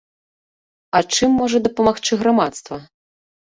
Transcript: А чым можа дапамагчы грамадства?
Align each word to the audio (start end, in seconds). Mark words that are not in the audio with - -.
А 0.99 1.01
чым 1.17 1.29
можа 1.41 1.61
дапамагчы 1.67 2.19
грамадства? 2.23 2.81